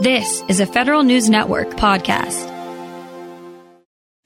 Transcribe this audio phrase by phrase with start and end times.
[0.00, 2.46] This is a Federal News Network podcast.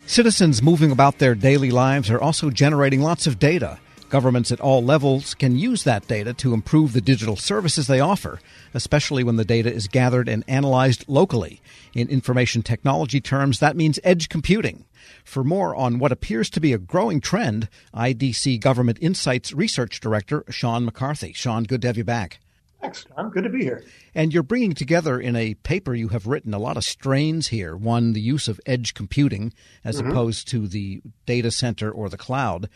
[0.05, 3.79] Citizens moving about their daily lives are also generating lots of data.
[4.11, 8.39] Governments at all levels can use that data to improve the digital services they offer,
[8.75, 11.63] especially when the data is gathered and analyzed locally.
[11.95, 14.85] In information technology terms, that means edge computing.
[15.25, 20.45] For more on what appears to be a growing trend, IDC Government Insights Research Director
[20.51, 21.33] Sean McCarthy.
[21.33, 22.41] Sean, good to have you back.
[22.83, 23.31] Thanks, Tom.
[23.31, 23.85] Good to be here.
[24.13, 27.77] And you're bringing together in a paper you have written a lot of strains here.
[27.77, 29.53] One, the use of edge computing
[29.85, 30.11] as mm-hmm.
[30.11, 32.69] opposed to the data center or the cloud.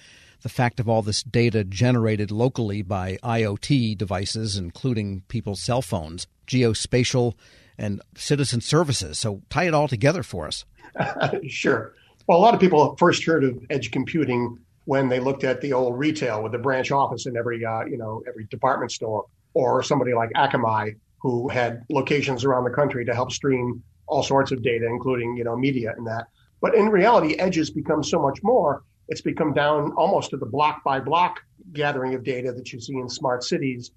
[0.42, 6.28] The fact of all this data generated locally by IoT devices, including people's cell phones,
[6.46, 7.34] geospatial,
[7.76, 9.18] and citizen services.
[9.18, 10.64] So tie it all together for us.
[11.48, 11.94] sure.
[12.28, 15.72] Well, a lot of people first heard of edge computing when they looked at the
[15.72, 19.26] old retail with the branch office in every uh, you know every department store
[19.56, 24.52] or somebody like Akamai, who had locations around the country to help stream all sorts
[24.52, 26.26] of data, including you know media and that.
[26.60, 28.82] But in reality, Edge has become so much more.
[29.08, 31.40] It's become down almost to the block by block
[31.72, 33.92] gathering of data that you see in smart cities.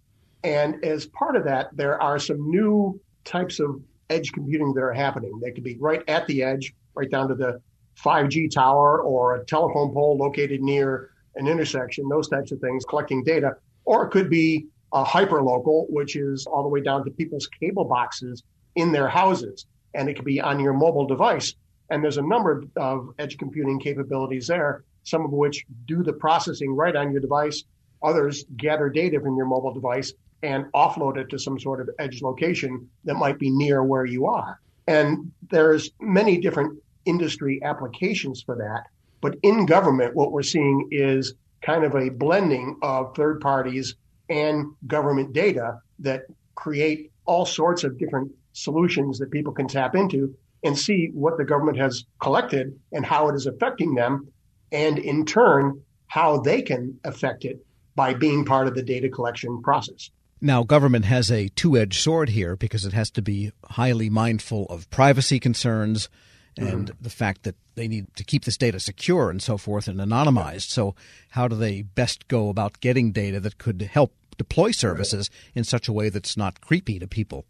[0.46, 4.94] And as part of that, there are some new types of edge computing that are
[4.94, 5.42] happening.
[5.44, 7.62] They could be right at the edge, right down to the
[8.02, 13.26] 5G tower or a telephone pole located near an intersection, those types of things, collecting
[13.26, 13.58] data.
[13.84, 17.86] Or it could be uh, hyperlocal, which is all the way down to people's cable
[17.86, 18.44] boxes
[18.76, 19.66] in their houses.
[19.94, 21.56] And it can be on your mobile device.
[21.90, 26.76] And there's a number of edge computing capabilities there, some of which do the processing
[26.76, 27.64] right on your device.
[28.04, 32.22] Others gather data from your mobile device and offload it to some sort of edge
[32.22, 34.60] location that might be near where you are.
[34.88, 38.86] And there's many different industry applications for that.
[39.22, 43.96] But in government, what we're seeing is kind of a blending of third parties
[44.30, 46.24] and government data that
[46.56, 51.46] create all sorts of different solutions that people can tap into and see what the
[51.46, 54.28] government has collected and how it is affecting them,
[54.72, 59.62] and in turn, how they can affect it by being part of the data collection
[59.62, 60.12] process.
[60.42, 64.66] Now, government has a two edged sword here because it has to be highly mindful
[64.66, 66.10] of privacy concerns
[66.58, 67.04] and mm-hmm.
[67.04, 70.70] the fact that they need to keep this data secure and so forth and anonymized.
[70.70, 70.96] So,
[71.30, 75.52] how do they best go about getting data that could help deploy services right.
[75.60, 77.46] in such a way that's not creepy to people?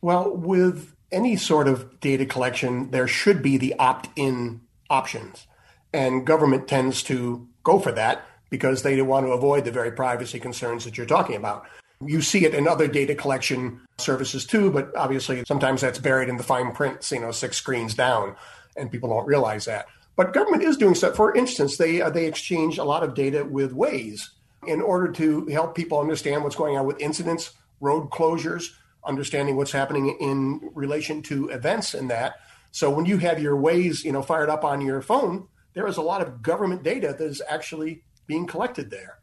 [0.00, 4.60] Well, with any sort of data collection, there should be the opt in
[4.90, 5.46] options.
[5.92, 10.38] And government tends to go for that because they want to avoid the very privacy
[10.38, 11.66] concerns that you're talking about.
[12.06, 16.36] You see it in other data collection services too, but obviously sometimes that's buried in
[16.36, 18.36] the fine print, you know, six screens down,
[18.76, 19.86] and people don't realize that.
[20.16, 21.16] But government is doing stuff.
[21.16, 24.28] For instance, they uh, they exchange a lot of data with Waze
[24.66, 28.70] in order to help people understand what's going on with incidents, road closures,
[29.04, 32.36] understanding what's happening in relation to events and that.
[32.70, 35.96] So when you have your Waze, you know, fired up on your phone, there is
[35.96, 39.18] a lot of government data that is actually being collected there.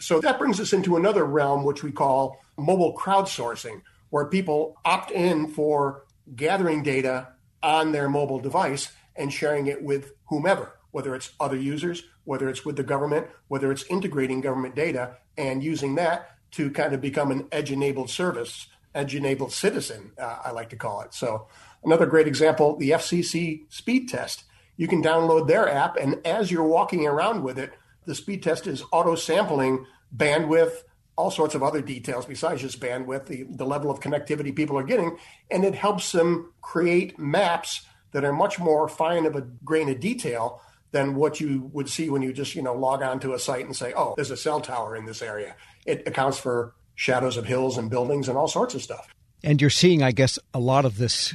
[0.00, 5.10] So that brings us into another realm, which we call mobile crowdsourcing, where people opt
[5.10, 6.04] in for
[6.34, 7.28] gathering data
[7.62, 12.64] on their mobile device and sharing it with whomever, whether it's other users, whether it's
[12.64, 17.30] with the government, whether it's integrating government data and using that to kind of become
[17.30, 21.14] an edge enabled service, edge enabled citizen, uh, I like to call it.
[21.14, 21.48] So,
[21.84, 24.44] another great example the FCC speed test.
[24.76, 27.72] You can download their app, and as you're walking around with it,
[28.04, 30.82] the speed test is auto sampling bandwidth,
[31.16, 34.82] all sorts of other details besides just bandwidth, the, the level of connectivity people are
[34.82, 35.16] getting,
[35.50, 37.82] and it helps them create maps
[38.12, 42.10] that are much more fine of a grain of detail than what you would see
[42.10, 44.36] when you just you know log on to a site and say, oh, there's a
[44.36, 45.56] cell tower in this area.
[45.86, 49.08] It accounts for shadows of hills and buildings and all sorts of stuff.
[49.42, 51.34] And you're seeing, I guess, a lot of this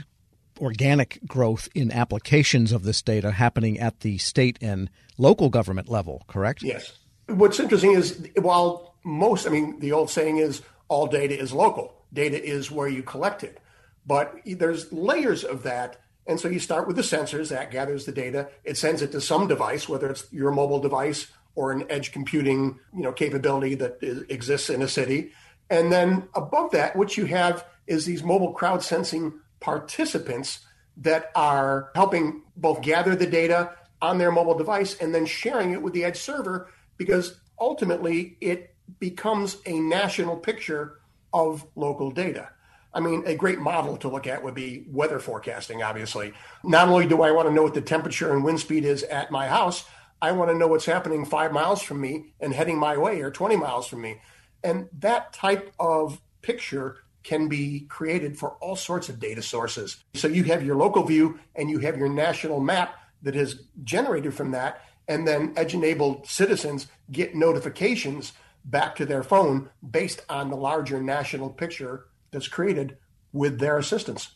[0.59, 6.23] organic growth in applications of this data happening at the state and local government level,
[6.28, 6.63] correct?
[6.63, 6.94] Yes.
[7.28, 11.94] What's interesting is while most, I mean, the old saying is all data is local,
[12.13, 13.59] data is where you collect it.
[14.06, 18.12] But there's layers of that and so you start with the sensors that gathers the
[18.12, 18.50] data.
[18.63, 22.80] It sends it to some device, whether it's your mobile device or an edge computing,
[22.94, 25.31] you know, capability that is, exists in a city.
[25.69, 30.59] And then above that, what you have is these mobile crowd sensing participants
[30.98, 33.71] that are helping both gather the data
[34.01, 38.75] on their mobile device and then sharing it with the edge server because ultimately it
[39.00, 41.00] becomes a national picture
[41.33, 42.50] of local data.
[42.94, 46.33] I mean, a great model to look at would be weather forecasting, obviously.
[46.63, 49.30] Not only do I want to know what the temperature and wind speed is at
[49.30, 49.86] my house,
[50.21, 53.30] I want to know what's happening five miles from me and heading my way or
[53.30, 54.19] 20 miles from me.
[54.63, 59.97] And that type of picture can be created for all sorts of data sources.
[60.13, 64.33] So you have your local view and you have your national map that is generated
[64.33, 64.85] from that.
[65.09, 68.31] And then edge enabled citizens get notifications
[68.63, 72.97] back to their phone based on the larger national picture that's created
[73.33, 74.29] with their assistance.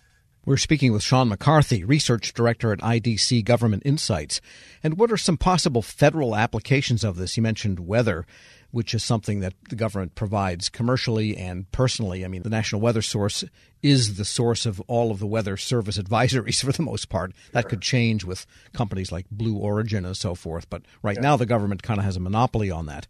[0.44, 4.42] We're speaking with Sean McCarthy, Research Director at IDC Government Insights.
[4.84, 7.38] And what are some possible federal applications of this?
[7.38, 8.26] You mentioned weather,
[8.72, 12.26] which is something that the government provides commercially and personally.
[12.26, 13.44] I mean, the National Weather Source
[13.84, 17.34] is the source of all of the weather service advisories for the most part.
[17.52, 20.68] That could change with companies like Blue Origin and so forth.
[20.72, 21.22] But right yeah.
[21.22, 23.06] now, the government kind of has a monopoly on that.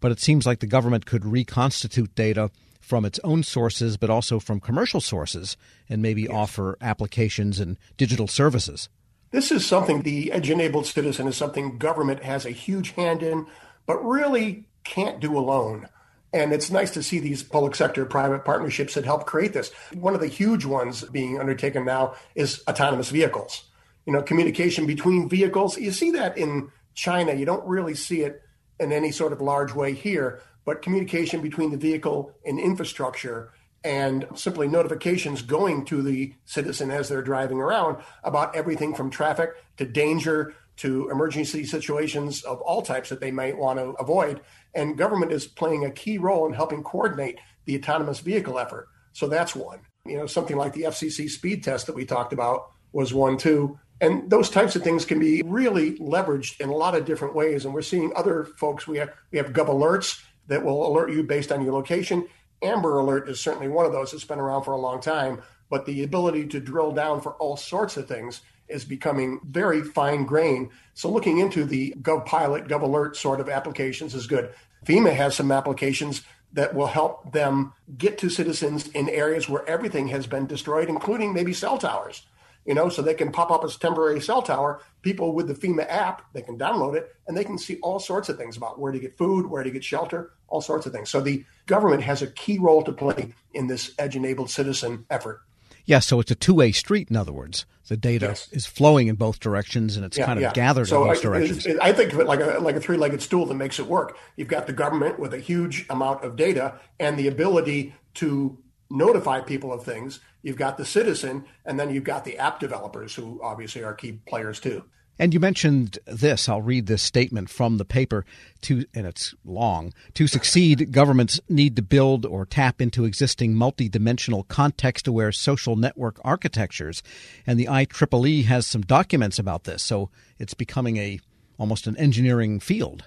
[0.00, 2.50] But it seems like the government could reconstitute data
[2.90, 5.56] from its own sources, but also from commercial sources,
[5.88, 6.32] and maybe yes.
[6.32, 8.88] offer applications and digital services.
[9.30, 13.46] This is something the edge enabled citizen is something government has a huge hand in,
[13.86, 15.86] but really can't do alone.
[16.32, 19.70] And it's nice to see these public sector private partnerships that help create this.
[19.94, 23.70] One of the huge ones being undertaken now is autonomous vehicles.
[24.04, 25.78] You know, communication between vehicles.
[25.78, 27.34] You see that in China.
[27.34, 28.42] You don't really see it
[28.80, 33.52] in any sort of large way here but communication between the vehicle and infrastructure
[33.82, 39.50] and simply notifications going to the citizen as they're driving around about everything from traffic
[39.78, 44.40] to danger to emergency situations of all types that they might want to avoid.
[44.74, 48.88] And government is playing a key role in helping coordinate the autonomous vehicle effort.
[49.12, 49.80] So that's one.
[50.06, 53.78] You know, something like the FCC speed test that we talked about was one too.
[54.00, 57.64] And those types of things can be really leveraged in a lot of different ways.
[57.64, 58.86] And we're seeing other folks.
[58.86, 62.26] We have we have Gov Alerts that will alert you based on your location.
[62.60, 64.12] Amber Alert is certainly one of those.
[64.12, 67.56] It's been around for a long time, but the ability to drill down for all
[67.56, 70.70] sorts of things is becoming very fine grained.
[70.94, 74.52] So looking into the GovPilot, GovAlert sort of applications is good.
[74.84, 80.08] FEMA has some applications that will help them get to citizens in areas where everything
[80.08, 82.26] has been destroyed, including maybe cell towers
[82.66, 84.80] you know, so they can pop up as temporary cell tower.
[85.02, 88.28] People with the FEMA app, they can download it and they can see all sorts
[88.28, 91.08] of things about where to get food, where to get shelter, all sorts of things.
[91.08, 95.40] So the government has a key role to play in this edge enabled citizen effort.
[95.86, 97.64] Yeah, so it's a two way street, in other words.
[97.88, 98.48] The data yes.
[98.52, 100.52] is flowing in both directions and it's yeah, kind of yeah.
[100.52, 101.66] gathered so in both I, directions.
[101.80, 104.16] I think of it like a, like a three legged stool that makes it work.
[104.36, 108.58] You've got the government with a huge amount of data and the ability to
[108.90, 110.20] notify people of things.
[110.42, 114.20] You've got the citizen, and then you've got the app developers, who obviously are key
[114.26, 114.84] players too.
[115.20, 116.48] And you mentioned this.
[116.48, 118.24] I'll read this statement from the paper.
[118.62, 119.92] To and it's long.
[120.14, 127.02] To succeed, governments need to build or tap into existing multidimensional context-aware social network architectures,
[127.46, 129.82] and the IEEE has some documents about this.
[129.82, 130.08] So
[130.38, 131.20] it's becoming a
[131.58, 133.04] almost an engineering field.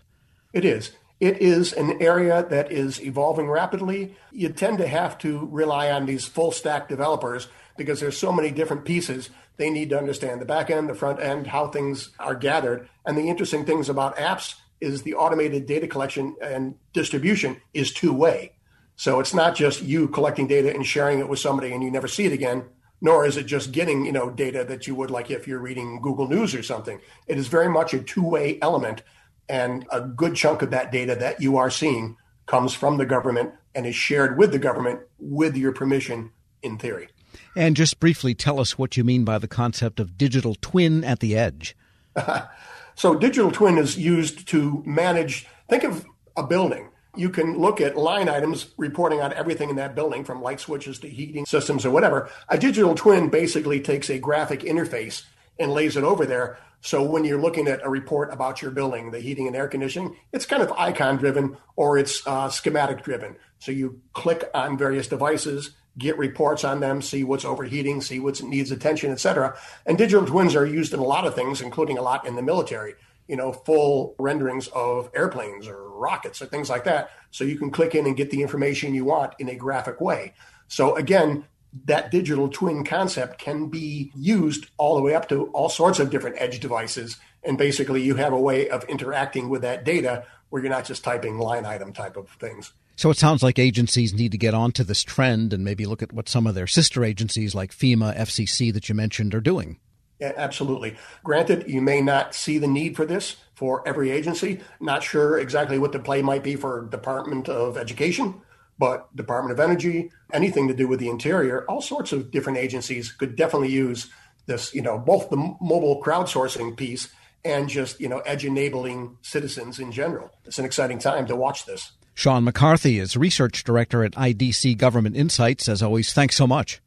[0.53, 0.91] It is.
[1.19, 4.15] It is an area that is evolving rapidly.
[4.31, 8.51] You tend to have to rely on these full stack developers because there's so many
[8.51, 9.29] different pieces.
[9.57, 12.89] They need to understand the back end, the front end, how things are gathered.
[13.05, 18.13] And the interesting things about apps is the automated data collection and distribution is two
[18.13, 18.53] way.
[18.95, 22.07] So it's not just you collecting data and sharing it with somebody and you never
[22.07, 22.65] see it again,
[23.01, 26.01] nor is it just getting, you know, data that you would like if you're reading
[26.01, 26.99] Google News or something.
[27.27, 29.03] It is very much a two way element
[29.49, 33.53] and a good chunk of that data that you are seeing comes from the government
[33.75, 36.31] and is shared with the government with your permission
[36.61, 37.09] in theory.
[37.55, 41.19] And just briefly tell us what you mean by the concept of digital twin at
[41.19, 41.75] the edge.
[42.95, 46.89] so, digital twin is used to manage, think of a building.
[47.15, 50.97] You can look at line items reporting on everything in that building from light switches
[50.99, 52.29] to heating systems or whatever.
[52.49, 55.23] A digital twin basically takes a graphic interface
[55.59, 59.11] and lays it over there so when you're looking at a report about your building,
[59.11, 63.37] the heating and air conditioning, it's kind of icon driven or it's uh, schematic driven.
[63.59, 68.41] So you click on various devices, get reports on them, see what's overheating, see what
[68.41, 69.57] needs attention, et cetera.
[69.85, 72.41] And digital twins are used in a lot of things, including a lot in the
[72.41, 72.95] military.
[73.27, 77.09] You know, full renderings of airplanes or rockets or things like that.
[77.31, 80.33] So you can click in and get the information you want in a graphic way.
[80.67, 81.45] So again,
[81.85, 86.09] that digital twin concept can be used all the way up to all sorts of
[86.09, 87.17] different edge devices.
[87.43, 91.03] And basically, you have a way of interacting with that data where you're not just
[91.03, 92.73] typing line item type of things.
[92.95, 96.13] So it sounds like agencies need to get onto this trend and maybe look at
[96.13, 99.79] what some of their sister agencies like FEMA, FCC that you mentioned are doing.
[100.19, 100.95] Yeah, absolutely.
[101.23, 104.61] Granted, you may not see the need for this for every agency.
[104.79, 108.41] Not sure exactly what the play might be for Department of Education
[108.77, 113.11] but Department of Energy, anything to do with the interior, all sorts of different agencies
[113.11, 114.09] could definitely use
[114.45, 117.09] this, you know, both the mobile crowdsourcing piece
[117.45, 120.31] and just, you know, edge enabling citizens in general.
[120.45, 121.91] It's an exciting time to watch this.
[122.13, 125.67] Sean McCarthy is Research Director at IDC Government Insights.
[125.67, 126.81] As always, thanks so much.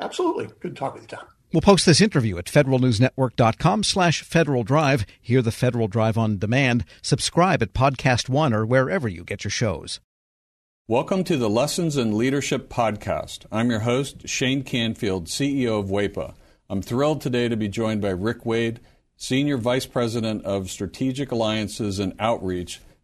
[0.00, 0.46] Absolutely.
[0.60, 1.26] Good to talk with you, Tom.
[1.52, 5.06] We'll post this interview at federalnewsnetwork.com slash Federal Drive.
[5.20, 6.84] Hear the Federal Drive on demand.
[7.00, 10.00] Subscribe at Podcast One or wherever you get your shows.
[10.88, 13.46] Welcome to the Lessons in Leadership podcast.
[13.50, 16.34] I'm your host, Shane Canfield, CEO of WEPA.
[16.68, 18.80] I'm thrilled today to be joined by Rick Wade,
[19.16, 22.80] Senior Vice President of Strategic Alliances and Outreach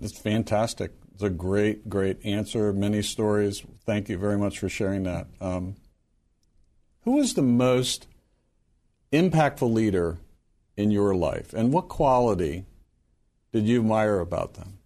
[0.00, 0.92] It's fantastic.
[1.14, 2.72] It's a great, great answer.
[2.72, 3.62] Many stories.
[3.86, 5.28] Thank you very much for sharing that.
[5.40, 5.76] Um,
[7.02, 8.06] who was the most
[9.12, 10.18] impactful leader
[10.76, 12.64] in your life, and what quality
[13.52, 14.78] did you admire about them?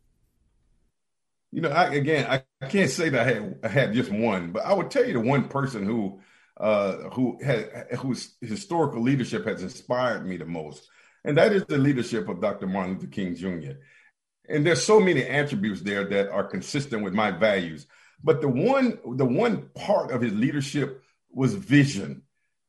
[1.50, 2.26] You know, I, again,
[2.60, 5.14] I, can't say that I had, I had just one, but I would tell you
[5.14, 6.20] the one person who
[6.58, 7.38] uh, who
[7.98, 10.88] whose historical leadership has inspired me the most,
[11.24, 12.66] and that is the leadership of Dr.
[12.66, 13.78] Martin Luther King Jr.
[14.48, 17.86] And there's so many attributes there that are consistent with my values.
[18.22, 22.22] But the one the one part of his leadership was vision.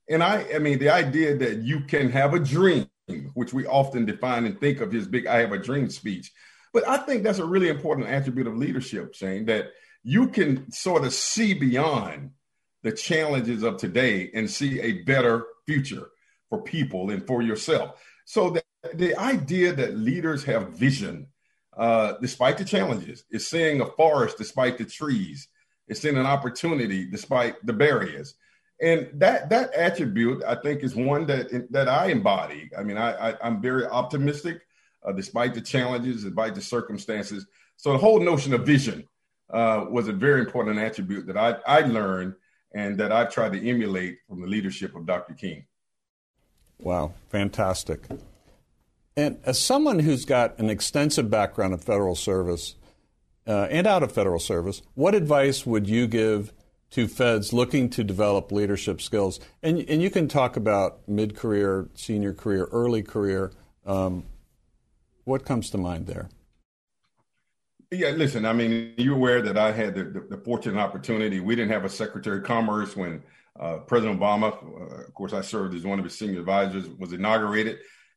[0.09, 2.87] And I I mean the idea that you can have a dream,
[3.33, 6.31] which we often define and think of his big I have a dream speech.
[6.71, 9.71] But I think that's a really important attribute of leadership, Shane, that
[10.03, 12.31] you can sort of see beyond
[12.83, 16.09] the challenges of today and see a better future
[16.49, 18.01] for people and for yourself.
[18.25, 21.27] So the, the idea that leaders have vision,
[21.79, 25.47] uh, despite the challenges, is seeing a forest despite the trees,
[25.87, 28.35] it's seeing an opportunity despite the barriers.
[28.81, 32.69] And that that attribute, I think, is one that that I embody.
[32.77, 34.61] I mean, I, I am very optimistic,
[35.05, 37.45] uh, despite the challenges, despite the circumstances.
[37.77, 39.07] So the whole notion of vision
[39.49, 42.35] uh, was a very important attribute that I I learned
[42.73, 45.33] and that I've tried to emulate from the leadership of Dr.
[45.33, 45.65] King.
[46.79, 48.07] Wow, fantastic.
[49.19, 52.75] And as someone who's got an extensive background in federal service
[53.45, 56.53] uh, and out of federal service, what advice would you give
[56.91, 59.41] to feds looking to develop leadership skills?
[59.61, 63.51] And, and you can talk about mid career, senior career, early career.
[63.85, 64.23] Um,
[65.25, 66.29] what comes to mind there?
[67.91, 71.41] Yeah, listen, I mean, you're aware that I had the, the, the fortunate opportunity.
[71.41, 73.21] We didn't have a Secretary of Commerce when
[73.59, 77.11] uh, President Obama, uh, of course, I served as one of his senior advisors, was
[77.11, 77.79] inaugurated.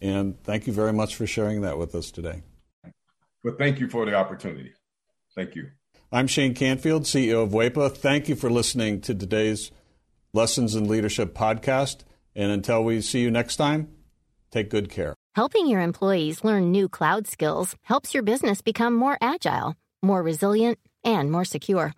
[0.00, 2.42] And thank you very much for sharing that with us today.
[3.42, 4.72] Well, thank you for the opportunity.
[5.34, 5.70] Thank you.
[6.12, 7.94] I'm Shane Canfield, CEO of WEPA.
[7.96, 9.70] Thank you for listening to today's
[10.32, 12.04] Lessons in Leadership podcast.
[12.36, 13.88] And until we see you next time,
[14.50, 15.14] take good care.
[15.34, 20.78] Helping your employees learn new cloud skills helps your business become more agile, more resilient,
[21.02, 21.92] and more secure.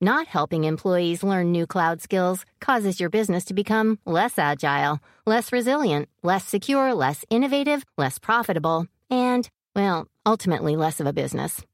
[0.00, 5.50] Not helping employees learn new cloud skills causes your business to become less agile, less
[5.52, 11.64] resilient, less secure, less innovative, less profitable, and, well, ultimately less of a business.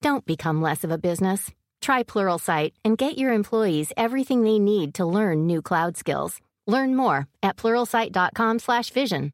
[0.00, 1.50] Don't become less of a business.
[1.82, 6.40] Try Pluralsight and get your employees everything they need to learn new cloud skills.
[6.66, 9.32] Learn more at pluralsight.com/vision.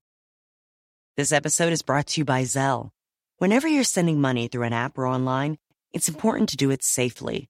[1.16, 2.90] This episode is brought to you by Zelle.
[3.38, 5.58] Whenever you're sending money through an app or online,
[5.92, 7.49] it's important to do it safely.